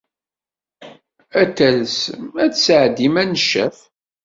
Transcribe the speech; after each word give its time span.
Ad 1.39 1.51
talsem 1.57 2.25
ad 2.43 2.49
d-tesɛeddim 2.51 3.15
aneccaf. 3.21 3.77